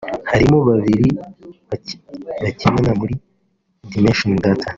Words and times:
harimo 0.31 0.57
babiri 0.69 1.07
bakinana 2.39 2.91
muri 2.99 3.13
Dimension 3.91 4.33
Data 4.45 4.67